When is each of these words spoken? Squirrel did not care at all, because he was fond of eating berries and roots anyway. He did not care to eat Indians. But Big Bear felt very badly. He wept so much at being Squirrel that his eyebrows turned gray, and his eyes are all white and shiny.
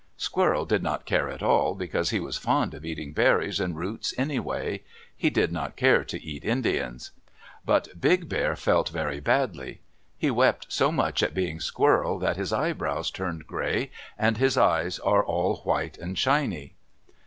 Squirrel 0.17 0.65
did 0.65 0.81
not 0.81 1.05
care 1.05 1.29
at 1.29 1.43
all, 1.43 1.75
because 1.75 2.09
he 2.09 2.19
was 2.19 2.35
fond 2.35 2.73
of 2.73 2.83
eating 2.83 3.13
berries 3.13 3.59
and 3.59 3.77
roots 3.77 4.15
anyway. 4.17 4.81
He 5.15 5.29
did 5.29 5.51
not 5.51 5.75
care 5.75 6.03
to 6.03 6.19
eat 6.23 6.43
Indians. 6.43 7.11
But 7.65 8.01
Big 8.01 8.27
Bear 8.27 8.55
felt 8.55 8.89
very 8.89 9.19
badly. 9.19 9.79
He 10.17 10.31
wept 10.31 10.65
so 10.69 10.91
much 10.91 11.21
at 11.21 11.35
being 11.35 11.59
Squirrel 11.59 12.17
that 12.17 12.35
his 12.37 12.51
eyebrows 12.51 13.11
turned 13.11 13.45
gray, 13.45 13.91
and 14.17 14.37
his 14.37 14.57
eyes 14.57 14.97
are 14.97 15.23
all 15.23 15.57
white 15.57 15.99
and 15.99 16.17
shiny. 16.17 16.73